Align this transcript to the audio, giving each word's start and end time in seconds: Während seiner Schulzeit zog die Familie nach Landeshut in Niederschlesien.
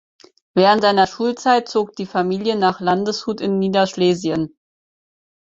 Während 0.55 0.81
seiner 0.81 1.05
Schulzeit 1.05 1.69
zog 1.69 1.95
die 1.95 2.07
Familie 2.07 2.55
nach 2.57 2.79
Landeshut 2.79 3.39
in 3.39 3.59
Niederschlesien. 3.59 4.57